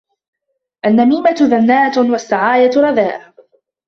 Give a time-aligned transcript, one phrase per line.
[0.85, 3.33] النَّمِيمَةُ دَنَاءَةٌ وَالسِّعَايَةُ رَدَاءَةٌ